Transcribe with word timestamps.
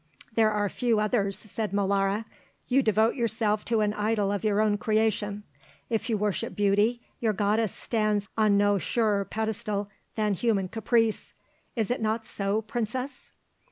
"There 0.33 0.49
are 0.51 0.67
few 0.67 0.99
others," 0.99 1.37
said 1.37 1.71
Molara; 1.71 2.25
"you 2.67 2.81
devote 2.81 3.13
yourself 3.13 3.63
to 3.65 3.81
an 3.81 3.93
idol 3.93 4.31
of 4.31 4.43
your 4.43 4.59
own 4.59 4.79
creation. 4.79 5.43
If 5.91 6.09
you 6.09 6.17
worship 6.17 6.55
beauty, 6.55 7.01
your 7.19 7.33
goddess 7.33 7.71
stands 7.71 8.27
on 8.35 8.57
no 8.57 8.79
surer 8.79 9.23
pedestal 9.25 9.91
than 10.15 10.33
human 10.33 10.69
caprice. 10.69 11.35
Is 11.75 11.91
it 11.91 12.01
not 12.01 12.25
so, 12.25 12.63
Princess?" 12.63 13.29